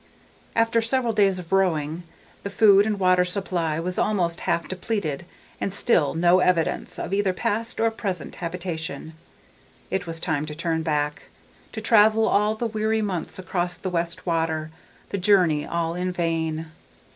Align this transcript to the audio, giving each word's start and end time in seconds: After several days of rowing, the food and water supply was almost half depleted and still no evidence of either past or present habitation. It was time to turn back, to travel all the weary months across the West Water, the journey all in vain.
After 0.55 0.81
several 0.81 1.13
days 1.13 1.37
of 1.37 1.51
rowing, 1.51 2.01
the 2.41 2.49
food 2.49 2.87
and 2.87 2.99
water 2.99 3.23
supply 3.23 3.79
was 3.79 3.99
almost 3.99 4.39
half 4.49 4.67
depleted 4.67 5.27
and 5.59 5.71
still 5.75 6.15
no 6.15 6.39
evidence 6.39 6.97
of 6.97 7.13
either 7.13 7.33
past 7.33 7.79
or 7.79 7.91
present 7.91 8.37
habitation. 8.37 9.13
It 9.91 10.07
was 10.07 10.19
time 10.19 10.47
to 10.47 10.55
turn 10.55 10.81
back, 10.81 11.29
to 11.73 11.81
travel 11.81 12.27
all 12.27 12.55
the 12.55 12.65
weary 12.65 13.03
months 13.03 13.37
across 13.37 13.77
the 13.77 13.91
West 13.91 14.25
Water, 14.25 14.71
the 15.09 15.19
journey 15.19 15.67
all 15.67 15.93
in 15.93 16.11
vain. 16.11 16.71